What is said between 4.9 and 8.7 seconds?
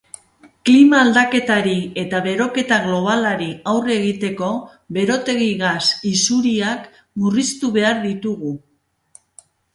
berotegi gas isuriak murriztu behar ditugu.